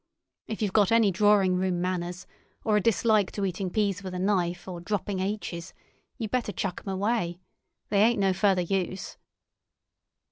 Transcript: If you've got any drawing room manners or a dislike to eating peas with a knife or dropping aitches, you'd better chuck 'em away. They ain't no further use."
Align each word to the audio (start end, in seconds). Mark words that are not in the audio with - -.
If 0.47 0.63
you've 0.63 0.73
got 0.73 0.91
any 0.91 1.11
drawing 1.11 1.57
room 1.57 1.79
manners 1.79 2.25
or 2.65 2.75
a 2.75 2.81
dislike 2.81 3.31
to 3.33 3.45
eating 3.45 3.69
peas 3.69 4.01
with 4.01 4.15
a 4.15 4.17
knife 4.17 4.67
or 4.67 4.81
dropping 4.81 5.19
aitches, 5.19 5.73
you'd 6.17 6.31
better 6.31 6.51
chuck 6.51 6.81
'em 6.83 6.91
away. 6.91 7.39
They 7.89 7.99
ain't 8.01 8.19
no 8.19 8.33
further 8.33 8.61
use." 8.63 9.17